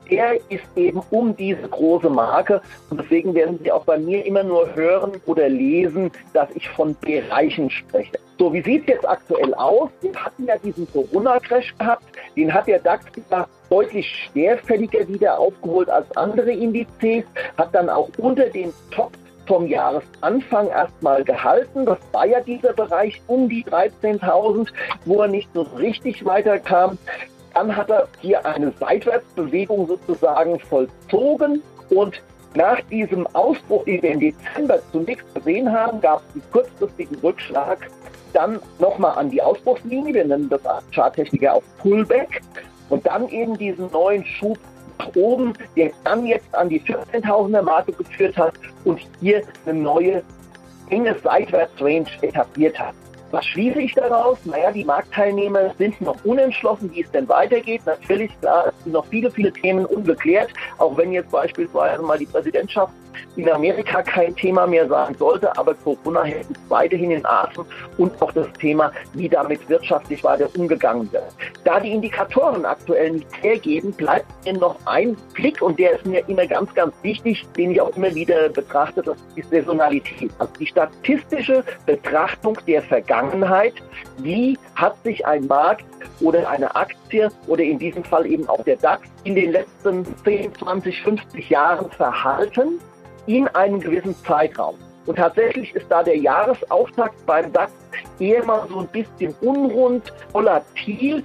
der 0.09 0.35
ist 0.49 0.65
eben 0.75 1.01
um 1.11 1.35
diese 1.35 1.67
große 1.67 2.09
Marke. 2.09 2.61
Und 2.89 2.99
deswegen 3.01 3.33
werden 3.33 3.59
Sie 3.63 3.71
auch 3.71 3.85
bei 3.85 3.97
mir 3.97 4.25
immer 4.25 4.43
nur 4.43 4.73
hören 4.75 5.13
oder 5.25 5.49
lesen, 5.49 6.11
dass 6.33 6.49
ich 6.55 6.67
von 6.69 6.95
Bereichen 7.01 7.69
spreche. 7.69 8.17
So, 8.37 8.51
wie 8.53 8.61
sieht 8.61 8.81
es 8.81 8.95
jetzt 8.95 9.07
aktuell 9.07 9.53
aus? 9.53 9.89
Wir 10.01 10.13
hatten 10.13 10.45
ja 10.45 10.57
diesen 10.57 10.91
Corona-Crash 10.91 11.73
gehabt. 11.77 12.03
Den 12.35 12.53
hat 12.53 12.67
der 12.67 12.79
DAX 12.79 13.05
wieder 13.15 13.47
deutlich 13.69 14.29
schwerfälliger 14.29 15.07
wieder 15.07 15.39
aufgeholt 15.39 15.89
als 15.89 16.05
andere 16.17 16.51
Indizes, 16.51 17.23
hat 17.57 17.73
dann 17.73 17.89
auch 17.89 18.09
unter 18.17 18.49
den 18.49 18.73
Top 18.91 19.11
vom 19.47 19.67
Jahresanfang 19.67 20.67
erstmal 20.67 21.23
gehalten. 21.23 21.85
Das 21.85 21.99
war 22.11 22.25
ja 22.25 22.41
dieser 22.41 22.73
Bereich 22.73 23.21
um 23.27 23.47
die 23.47 23.63
13.000, 23.63 24.69
wo 25.05 25.21
er 25.21 25.27
nicht 25.27 25.49
so 25.53 25.61
richtig 25.61 26.25
weiterkam. 26.25 26.97
Dann 27.55 27.75
hat 27.75 27.89
er 27.89 28.07
hier 28.19 28.45
eine 28.45 28.71
Seitwärtsbewegung 28.79 29.87
sozusagen 29.87 30.59
vollzogen. 30.59 31.63
Und 31.89 32.21
nach 32.53 32.79
diesem 32.91 33.25
Ausbruch, 33.27 33.85
den 33.85 34.01
wir 34.01 34.11
im 34.11 34.19
Dezember 34.19 34.79
zunächst 34.91 35.33
gesehen 35.33 35.71
haben, 35.71 35.99
gab 36.01 36.21
es 36.29 36.35
einen 36.35 36.51
kurzfristigen 36.51 37.17
Rückschlag 37.19 37.89
dann 38.33 38.59
nochmal 38.79 39.17
an 39.17 39.29
die 39.29 39.41
Ausbruchslinie, 39.41 40.13
wir 40.13 40.25
nennen 40.25 40.49
das 40.49 40.61
Charttechniker 40.93 41.53
auch 41.53 41.63
Pullback. 41.79 42.41
Und 42.89 43.05
dann 43.07 43.29
eben 43.29 43.57
diesen 43.57 43.89
neuen 43.91 44.25
Schub 44.25 44.59
nach 44.99 45.15
oben, 45.15 45.53
der 45.77 45.91
dann 46.03 46.25
jetzt 46.25 46.53
an 46.53 46.67
die 46.69 46.81
14.000er 46.81 47.61
Marke 47.61 47.93
geführt 47.93 48.37
hat 48.37 48.53
und 48.83 48.99
hier 49.21 49.41
eine 49.65 49.79
neue 49.79 50.21
enge 50.89 51.15
Seitwärtsrange 51.23 52.07
etabliert 52.21 52.77
hat. 52.77 52.93
Was 53.35 53.47
schließe 53.47 53.81
ich 53.81 53.93
daraus? 53.93 54.37
Naja, 54.45 54.71
die 54.71 54.85
Marktteilnehmer 54.85 55.75
sind 55.77 55.99
noch 55.99 56.15
unentschlossen, 56.23 56.89
wie 56.93 57.01
es 57.01 57.11
denn 57.11 57.27
weitergeht. 57.27 57.81
Natürlich, 57.85 58.31
klar, 58.39 58.67
es 58.67 58.83
sind 58.85 58.93
noch 58.93 59.05
viele, 59.07 59.29
viele 59.29 59.51
Themen 59.51 59.85
ungeklärt. 59.85 60.51
Auch 60.77 60.95
wenn 60.95 61.11
jetzt 61.11 61.31
beispielsweise 61.31 62.01
mal 62.01 62.17
die 62.17 62.27
Präsidentschaft 62.27 62.93
in 63.35 63.49
Amerika 63.49 64.01
kein 64.01 64.35
Thema 64.35 64.67
mehr 64.67 64.87
sein 64.87 65.15
sollte, 65.15 65.55
aber 65.57 65.73
Corona 65.75 66.23
hält 66.23 66.47
uns 66.49 66.59
weiterhin 66.69 67.11
in 67.11 67.25
Atem 67.25 67.65
und 67.97 68.21
auch 68.21 68.31
das 68.31 68.51
Thema, 68.59 68.91
wie 69.13 69.29
damit 69.29 69.67
wirtschaftlich 69.69 70.23
weiter 70.23 70.49
umgegangen 70.57 71.11
wird. 71.11 71.23
Da 71.63 71.79
die 71.79 71.91
Indikatoren 71.91 72.65
aktuell 72.65 73.11
nicht 73.11 73.43
hergeben, 73.43 73.91
bleibt 73.91 74.27
mir 74.45 74.53
noch 74.53 74.77
ein 74.85 75.15
Blick 75.33 75.61
und 75.61 75.79
der 75.79 75.93
ist 75.93 76.05
mir 76.05 76.27
immer 76.27 76.47
ganz, 76.47 76.73
ganz 76.73 76.93
wichtig, 77.01 77.45
den 77.57 77.71
ich 77.71 77.81
auch 77.81 77.95
immer 77.95 78.13
wieder 78.13 78.49
betrachte, 78.49 79.01
das 79.01 79.17
ist 79.35 79.49
Saisonalität. 79.49 80.31
Also 80.39 80.53
die 80.59 80.67
statistische 80.67 81.63
Betrachtung 81.85 82.57
der 82.67 82.81
Vergangenheit, 82.81 83.73
wie 84.17 84.57
hat 84.75 84.95
sich 85.03 85.25
ein 85.25 85.47
Markt 85.47 85.85
oder 86.21 86.49
eine 86.49 86.75
Aktie 86.75 87.29
oder 87.47 87.63
in 87.63 87.79
diesem 87.79 88.03
Fall 88.03 88.25
eben 88.25 88.47
auch 88.47 88.63
der 88.63 88.77
DAX 88.77 89.07
in 89.23 89.35
den 89.35 89.51
letzten 89.51 90.05
10, 90.23 90.55
20, 90.55 91.01
50 91.01 91.49
Jahren 91.49 91.89
verhalten 91.91 92.79
in 93.27 93.47
einem 93.49 93.79
gewissen 93.79 94.15
Zeitraum. 94.25 94.75
Und 95.05 95.17
tatsächlich 95.17 95.73
ist 95.75 95.85
da 95.89 96.01
der 96.01 96.17
Jahresauftakt 96.17 97.25
beim 97.25 97.51
DAX 97.53 97.71
eher 98.19 98.43
mal 98.45 98.67
so 98.69 98.79
ein 98.79 98.87
bisschen 98.87 99.35
unrund, 99.41 100.11
volatil. 100.31 101.23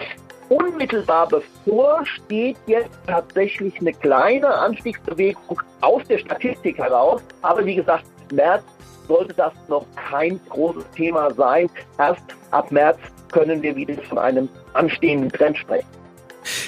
Unmittelbar 0.50 1.28
bevor 1.28 2.04
steht 2.04 2.56
jetzt 2.66 2.98
tatsächlich 3.06 3.80
eine 3.80 3.92
kleine 3.92 4.48
Anstiegsbewegung 4.48 5.62
aus 5.80 6.02
der 6.08 6.18
Statistik 6.18 6.76
heraus. 6.78 7.22
Aber 7.42 7.64
wie 7.64 7.76
gesagt, 7.76 8.04
März 8.32 8.64
sollte 9.06 9.32
das 9.34 9.52
noch 9.68 9.86
kein 10.10 10.40
großes 10.48 10.90
Thema 10.90 11.32
sein. 11.34 11.70
Erst 11.98 12.24
ab 12.50 12.70
März 12.72 12.98
können 13.32 13.62
wir 13.62 13.74
wieder 13.76 13.94
von 14.02 14.18
einem 14.18 14.48
anstehenden 14.72 15.30
Trend 15.30 15.56
sprechen. 15.56 15.99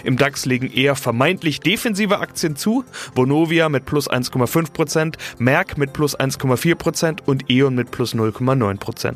Im 0.04 0.16
DAX 0.16 0.46
legen 0.46 0.70
eher 0.72 0.96
vermeintlich 0.96 1.60
defensive 1.60 2.18
Aktien 2.18 2.56
zu. 2.56 2.84
Vonovia 3.14 3.68
mit 3.68 3.84
plus 3.84 4.10
1,5%, 4.10 5.14
Merck 5.38 5.78
mit 5.78 5.92
plus 5.92 6.18
1,4% 6.18 7.20
und 7.26 7.50
E.ON 7.50 7.74
mit 7.74 7.90
plus 7.90 8.14
0,9%. 8.14 9.14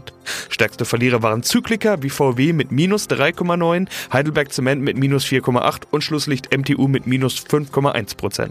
Stärkste 0.48 0.84
Verlierer 0.84 1.22
waren 1.22 1.42
Zykliker 1.42 2.02
wie 2.02 2.10
VW 2.10 2.52
mit 2.52 2.72
minus 2.72 3.08
3,9, 3.08 3.88
Heidelberg 4.12 4.52
Zement 4.52 4.82
mit 4.82 4.96
minus 4.96 5.24
4,8 5.24 5.82
und 5.90 6.02
Schlusslicht 6.02 6.56
MTU 6.56 6.88
mit 6.88 7.06
minus 7.06 7.38
5,1%. 7.38 8.50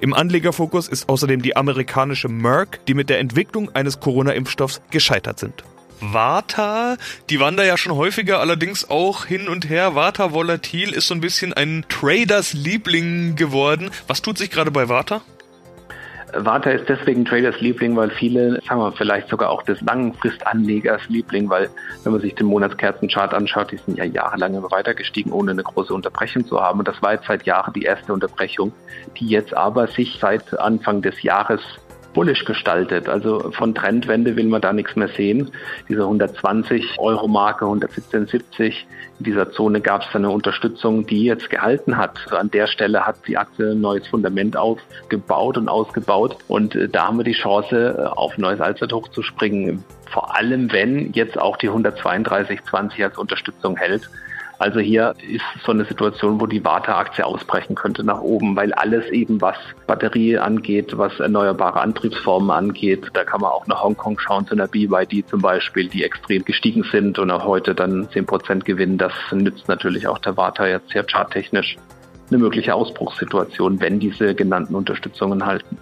Im 0.00 0.14
Anlegerfokus 0.14 0.88
ist 0.88 1.08
außerdem 1.08 1.42
die 1.42 1.56
amerikanische 1.56 2.28
Merck, 2.28 2.84
die 2.86 2.94
mit 2.94 3.08
der 3.10 3.18
Entwicklung 3.18 3.74
eines 3.74 4.00
Corona-Impfstoffs 4.00 4.82
gescheitert 4.90 5.38
sind. 5.38 5.64
Vata, 6.00 6.96
die 7.28 7.40
waren 7.40 7.56
da 7.56 7.64
ja 7.64 7.76
schon 7.76 7.94
häufiger, 7.94 8.40
allerdings 8.40 8.88
auch 8.88 9.26
hin 9.26 9.48
und 9.48 9.68
her. 9.68 9.94
Vata 9.94 10.32
Volatil 10.32 10.92
ist 10.92 11.06
so 11.06 11.14
ein 11.14 11.20
bisschen 11.20 11.52
ein 11.52 11.84
Traders 11.88 12.52
Liebling 12.54 13.36
geworden. 13.36 13.90
Was 14.06 14.22
tut 14.22 14.38
sich 14.38 14.50
gerade 14.50 14.70
bei 14.70 14.88
Vata? 14.88 15.20
Vata 16.32 16.70
ist 16.70 16.88
deswegen 16.88 17.24
Traders 17.24 17.60
Liebling, 17.60 17.96
weil 17.96 18.10
viele, 18.10 18.60
sagen 18.62 18.80
wir 18.80 18.92
vielleicht 18.92 19.28
sogar 19.28 19.50
auch 19.50 19.62
des 19.62 19.80
Langfristanlegers 19.80 21.02
Liebling, 21.08 21.48
weil 21.50 21.68
wenn 22.04 22.12
man 22.12 22.20
sich 22.20 22.34
den 22.34 22.46
Monatskerzenchart 22.46 23.34
anschaut, 23.34 23.72
die 23.72 23.78
sind 23.78 23.98
ja 23.98 24.04
jahrelang 24.04 24.54
immer 24.54 24.70
weiter 24.70 24.94
gestiegen, 24.94 25.32
ohne 25.32 25.50
eine 25.50 25.62
große 25.62 25.92
Unterbrechung 25.92 26.46
zu 26.46 26.60
haben. 26.60 26.78
Und 26.78 26.88
das 26.88 27.02
war 27.02 27.14
jetzt 27.14 27.26
seit 27.26 27.44
Jahren 27.44 27.72
die 27.72 27.82
erste 27.82 28.12
Unterbrechung, 28.12 28.72
die 29.18 29.26
jetzt 29.26 29.54
aber 29.54 29.88
sich 29.88 30.18
seit 30.20 30.58
Anfang 30.58 31.02
des 31.02 31.22
Jahres 31.22 31.60
bullisch 32.12 32.44
gestaltet. 32.44 33.08
Also 33.08 33.50
von 33.52 33.74
Trendwende 33.74 34.36
will 34.36 34.46
man 34.46 34.60
da 34.60 34.72
nichts 34.72 34.96
mehr 34.96 35.08
sehen. 35.08 35.50
Diese 35.88 36.02
120 36.02 36.98
Euro 36.98 37.28
Marke, 37.28 37.64
117,70, 37.64 38.74
in 39.18 39.24
dieser 39.24 39.50
Zone 39.52 39.80
gab 39.80 40.02
es 40.02 40.14
eine 40.14 40.30
Unterstützung, 40.30 41.06
die 41.06 41.24
jetzt 41.24 41.50
gehalten 41.50 41.96
hat. 41.96 42.18
Also 42.24 42.36
an 42.36 42.50
der 42.50 42.66
Stelle 42.66 43.06
hat 43.06 43.16
die 43.26 43.36
Aktie 43.36 43.72
ein 43.72 43.80
neues 43.80 44.06
Fundament 44.08 44.56
aufgebaut 44.56 45.58
und 45.58 45.68
ausgebaut 45.68 46.36
und 46.48 46.74
äh, 46.74 46.88
da 46.88 47.06
haben 47.06 47.18
wir 47.18 47.24
die 47.24 47.32
Chance, 47.32 47.96
äh, 47.98 48.02
auf 48.02 48.36
ein 48.36 48.40
neues 48.40 48.60
Allzeithoch 48.60 49.08
zu 49.08 49.22
springen. 49.22 49.84
Vor 50.10 50.36
allem, 50.36 50.72
wenn 50.72 51.12
jetzt 51.12 51.38
auch 51.38 51.56
die 51.56 51.70
132,20 51.70 53.04
als 53.04 53.18
Unterstützung 53.18 53.76
hält. 53.76 54.10
Also 54.60 54.78
hier 54.78 55.14
ist 55.26 55.42
so 55.64 55.72
eine 55.72 55.86
Situation, 55.86 56.38
wo 56.38 56.44
die 56.44 56.62
Warta-Aktie 56.62 57.24
ausbrechen 57.24 57.74
könnte 57.74 58.04
nach 58.04 58.20
oben, 58.20 58.54
weil 58.56 58.74
alles 58.74 59.06
eben, 59.06 59.40
was 59.40 59.56
Batterie 59.86 60.36
angeht, 60.36 60.98
was 60.98 61.18
erneuerbare 61.18 61.80
Antriebsformen 61.80 62.50
angeht, 62.50 63.08
da 63.14 63.24
kann 63.24 63.40
man 63.40 63.52
auch 63.52 63.66
nach 63.68 63.82
Hongkong 63.82 64.18
schauen, 64.18 64.46
zu 64.46 64.52
einer 64.52 64.68
BYD 64.68 65.26
zum 65.26 65.40
Beispiel, 65.40 65.88
die 65.88 66.04
extrem 66.04 66.44
gestiegen 66.44 66.84
sind 66.92 67.18
und 67.18 67.30
auch 67.30 67.46
heute 67.46 67.74
dann 67.74 68.06
10 68.10 68.26
Prozent 68.26 68.66
gewinnen. 68.66 68.98
Das 68.98 69.14
nützt 69.32 69.66
natürlich 69.66 70.06
auch 70.06 70.18
der 70.18 70.36
Warta 70.36 70.66
jetzt 70.66 70.90
sehr 70.90 71.04
charttechnisch 71.04 71.78
eine 72.28 72.38
mögliche 72.38 72.74
Ausbruchssituation, 72.74 73.80
wenn 73.80 73.98
diese 73.98 74.34
genannten 74.34 74.74
Unterstützungen 74.74 75.46
halten. 75.46 75.78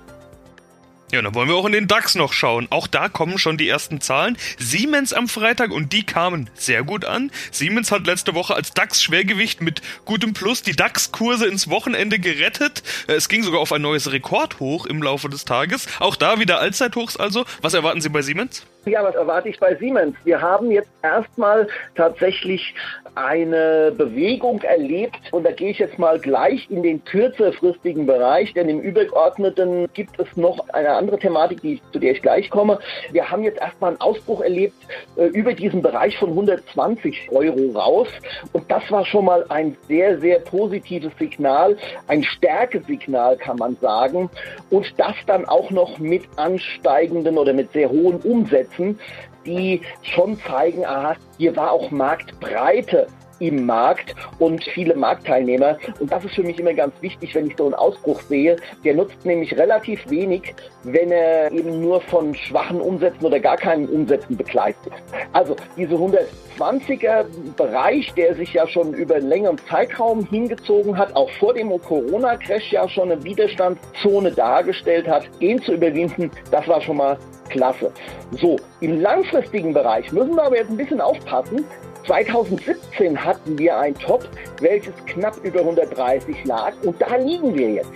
Ja, 1.11 1.23
dann 1.23 1.35
wollen 1.35 1.49
wir 1.49 1.57
auch 1.57 1.65
in 1.65 1.73
den 1.73 1.89
DAX 1.89 2.17
noch 2.17 2.35
schauen. 2.35 2.67
Auch 2.69 2.87
da 2.87 3.09
kommen 3.09 3.39
schon 3.39 3.57
die 3.57 3.67
ersten 3.67 4.03
Zahlen. 4.03 4.37
Siemens 4.59 5.15
am 5.15 5.27
Freitag 5.27 5.71
und 5.71 5.95
die 5.95 6.05
kamen 6.05 6.51
sehr 6.53 6.83
gut 6.83 7.07
an. 7.07 7.31
Siemens 7.51 7.91
hat 7.91 8.07
letzte 8.07 8.35
Woche 8.35 8.55
als 8.55 8.75
DAX-Schwergewicht 8.75 9.63
mit 9.63 9.81
gutem 10.05 10.35
Plus 10.35 10.63
die 10.63 10.77
DAX-Kurse 10.77 11.47
ins 11.47 11.71
Wochenende 11.71 12.19
gerettet. 12.19 12.83
Äh, 13.07 13.15
es 13.15 13.31
ging 13.31 13.43
sogar 13.43 13.61
auf 13.61 13.73
ein 13.73 13.81
neues 13.81 14.13
Rekordhoch 14.13 14.85
im 14.85 15.03
Laufe 15.03 15.31
des 15.31 15.47
Tages. 15.47 15.87
Auch 15.99 16.15
da 16.15 16.41
wieder 16.41 16.61
Allzeithochs 16.61 17.17
also. 17.17 17.47
Was 17.63 17.73
erwarten 17.73 18.03
Sie 18.03 18.11
bei 18.11 18.21
Siemens? 18.21 18.67
Ja, 18.85 19.05
was 19.05 19.17
erwarte 19.17 19.49
ich 19.49 19.59
bei 19.59 19.75
Siemens? 19.75 20.17
Wir 20.25 20.41
haben 20.41 20.71
jetzt 20.71 20.91
erstmal 21.03 21.67
tatsächlich 21.95 22.75
eine 23.17 23.93
Bewegung 23.97 24.63
erlebt 24.63 25.19
und 25.33 25.45
da 25.45 25.51
gehe 25.51 25.71
ich 25.71 25.79
jetzt 25.79 25.99
mal 25.99 26.19
gleich 26.19 26.71
in 26.71 26.83
den 26.83 27.05
kürzerfristigen 27.05 28.07
Bereich, 28.07 28.55
denn 28.55 28.69
im 28.69 28.81
Übergeordneten 28.81 29.89
gibt 29.93 30.19
es 30.21 30.29
noch 30.37 30.69
eine 30.71 30.91
andere 30.91 31.19
Thematik, 31.19 31.61
die, 31.61 31.83
zu 31.93 31.99
der 31.99 32.13
ich 32.13 32.23
gleich 32.23 32.49
komme. 32.49 32.79
Wir 33.11 33.29
haben 33.29 33.43
jetzt 33.43 33.61
erstmal 33.61 33.91
einen 33.91 34.01
Ausbruch 34.01 34.41
erlebt 34.41 34.77
äh, 35.17 35.27
über 35.27 35.53
diesen 35.53 35.83
Bereich 35.83 36.17
von 36.17 36.31
120 36.31 37.31
Euro 37.33 37.73
raus 37.79 38.09
und 38.53 38.71
das 38.71 38.89
war 38.91 39.05
schon 39.05 39.25
mal 39.25 39.45
ein 39.49 39.77
sehr, 39.89 40.19
sehr 40.21 40.39
positives 40.39 41.13
Signal, 41.19 41.77
ein 42.07 42.23
Stärkesignal 42.23 43.37
kann 43.37 43.57
man 43.57 43.77
sagen 43.81 44.31
und 44.71 44.87
das 44.99 45.17
dann 45.27 45.45
auch 45.47 45.71
noch 45.71 45.99
mit 45.99 46.23
ansteigenden 46.37 47.37
oder 47.37 47.53
mit 47.53 47.73
sehr 47.73 47.91
hohen 47.91 48.21
Umsätzen 48.21 48.68
setzen, 48.69 48.99
die 49.47 49.81
schon 50.03 50.39
zeigen, 50.41 50.85
aha, 50.85 51.17
hier 51.39 51.57
war 51.57 51.73
auch 51.73 51.91
Marktbreite 51.91 53.07
im 53.41 53.67
Markt 53.67 54.15
und 54.41 54.65
viele 54.65 54.97
Marktteilnehmer. 54.97 55.79
Und 56.01 56.11
das 56.11 56.25
ist 56.25 56.35
für 56.35 56.43
mich 56.43 56.59
immer 56.59 56.75
ganz 56.75 56.93
wichtig, 57.01 57.35
wenn 57.37 57.47
ich 57.47 57.57
so 57.57 57.67
einen 57.67 57.75
Ausbruch 57.75 58.21
sehe. 58.23 58.57
Der 58.85 58.95
nutzt 58.95 59.25
nämlich 59.25 59.57
relativ 59.57 60.09
wenig, 60.11 60.55
wenn 60.83 61.13
er 61.13 61.53
eben 61.53 61.81
nur 61.81 62.01
von 62.01 62.35
schwachen 62.35 62.81
Umsätzen 62.81 63.25
oder 63.25 63.39
gar 63.39 63.57
keinen 63.57 63.89
Umsätzen 63.89 64.37
begleitet 64.37 64.87
ist. 64.87 65.15
Also 65.33 65.55
diese 65.77 65.95
120er 65.95 67.27
Bereich, 67.57 68.13
der 68.15 68.35
sich 68.35 68.53
ja 68.55 68.67
schon 68.67 68.93
über 68.95 69.15
einen 69.15 69.29
längeren 69.29 69.59
Zeitraum 69.71 70.27
hingezogen 70.27 70.99
hat, 70.99 71.15
auch 71.15 71.31
vor 71.39 71.55
dem 71.55 71.69
Corona-Crash 71.69 72.73
ja 72.73 72.89
schon 72.89 73.13
eine 73.13 73.23
Widerstandszone 73.23 74.33
dargestellt 74.33 75.07
hat, 75.07 75.29
den 75.41 75.63
zu 75.63 75.75
überwinden, 75.75 76.31
das 76.51 76.67
war 76.67 76.81
schon 76.81 76.97
mal 76.97 77.17
klasse. 77.49 77.93
So, 78.41 78.57
im 78.81 79.01
langfristigen 79.01 79.75
Bereich 79.75 80.11
müssen 80.13 80.35
wir 80.35 80.45
aber 80.45 80.57
jetzt 80.57 80.71
ein 80.71 80.77
bisschen 80.77 81.01
aufpassen, 81.01 81.65
2017 82.07 83.23
hatten 83.23 83.59
wir 83.59 83.79
ein 83.79 83.95
Top, 83.95 84.27
welches 84.61 84.95
knapp 85.07 85.37
über 85.45 85.61
130 85.61 86.45
lag 86.45 86.73
und 86.83 87.01
da 87.01 87.17
liegen 87.17 87.55
wir 87.57 87.71
jetzt. 87.71 87.93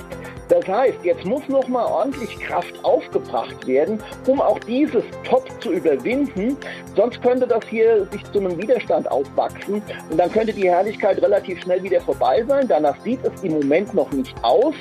Das 0.53 0.69
heißt, 0.69 0.99
jetzt 1.03 1.25
muss 1.25 1.49
noch 1.49 1.67
mal 1.67 1.87
ordentlich 1.87 2.39
Kraft 2.39 2.75
aufgebracht 2.83 3.67
werden, 3.67 3.99
um 4.27 4.39
auch 4.39 4.59
dieses 4.59 5.03
Top 5.25 5.49
zu 5.63 5.73
überwinden. 5.73 6.59
Sonst 6.95 7.23
könnte 7.23 7.47
das 7.47 7.65
hier 7.71 8.07
sich 8.13 8.23
zu 8.33 8.41
einem 8.41 8.59
Widerstand 8.59 9.11
aufwachsen 9.11 9.81
und 10.11 10.19
dann 10.19 10.31
könnte 10.31 10.53
die 10.53 10.69
Herrlichkeit 10.69 11.23
relativ 11.23 11.63
schnell 11.63 11.83
wieder 11.83 12.03
vorbei 12.03 12.45
sein. 12.47 12.69
Danach 12.69 13.01
sieht 13.01 13.21
es 13.25 13.43
im 13.43 13.53
Moment 13.53 13.95
noch 13.95 14.13
nicht 14.13 14.35
aus. 14.43 14.75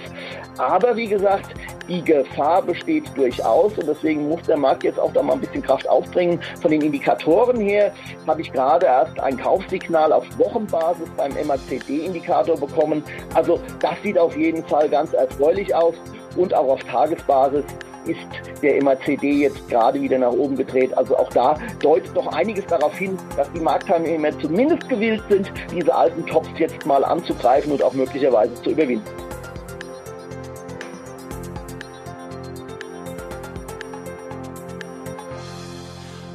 Aber 0.58 0.94
wie 0.98 1.08
gesagt, 1.08 1.54
die 1.88 2.04
Gefahr 2.04 2.62
besteht 2.62 3.06
durchaus 3.16 3.78
und 3.78 3.88
deswegen 3.88 4.30
muss 4.30 4.42
der 4.44 4.58
Markt 4.58 4.84
jetzt 4.84 5.00
auch 5.00 5.12
da 5.14 5.22
mal 5.22 5.34
ein 5.34 5.42
bisschen 5.42 5.62
Kraft 5.62 5.88
aufbringen. 5.90 6.40
Von 6.62 6.72
den 6.72 6.82
Indikatoren 6.82 7.60
her 7.60 7.94
habe 8.28 8.42
ich 8.42 8.52
gerade 8.52 8.86
erst 8.86 9.20
ein 9.20 9.38
Kaufsignal 9.38 10.14
auf 10.14 10.26
Wochenbasis 10.38 11.10
beim 11.18 11.34
MACD-Indikator 11.46 12.58
bekommen. 12.58 13.04
Also 13.34 13.60
das 13.80 13.96
sieht 14.04 14.18
auf 14.18 14.38
jeden 14.38 14.64
Fall 14.66 14.90
ganz 14.90 15.14
erfreulich 15.14 15.61
aus 15.74 15.96
und 16.36 16.54
auch 16.54 16.70
auf 16.70 16.84
Tagesbasis 16.84 17.66
ist 18.06 18.62
der 18.62 18.84
MACD 18.84 19.44
jetzt 19.44 19.68
gerade 19.70 20.02
wieder 20.02 20.18
nach 20.18 20.32
oben 20.32 20.56
gedreht. 20.56 20.96
Also 20.98 21.18
auch 21.18 21.30
da 21.30 21.56
deutet 21.82 22.16
doch 22.16 22.28
einiges 22.28 22.66
darauf 22.66 22.98
hin, 22.98 23.18
dass 23.38 23.52
die 23.54 23.60
Marktteilnehmer 23.60 24.38
zumindest 24.40 24.88
gewillt 24.90 25.24
sind, 25.30 25.52
diese 25.72 25.94
alten 25.94 26.26
Tops 26.26 26.50
jetzt 26.58 26.86
mal 26.86 27.04
anzugreifen 27.06 27.72
und 27.72 27.84
auch 27.84 27.94
möglicherweise 27.94 28.54
zu 28.64 28.72
überwinden. 28.72 29.06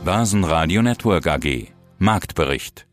Börsenradio 0.05 0.83
Network 0.83 1.27
AG 1.27 1.73
Marktbericht 1.99 2.86